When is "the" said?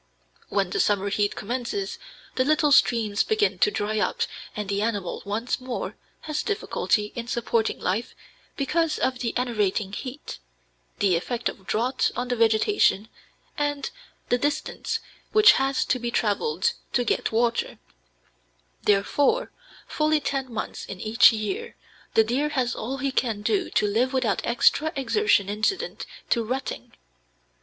0.71-0.79, 2.33-2.43, 4.67-4.81, 9.19-9.37, 10.97-11.15, 12.29-12.35, 14.29-14.39, 22.15-22.23